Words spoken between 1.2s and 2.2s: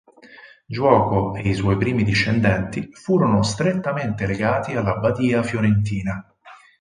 e i suoi primi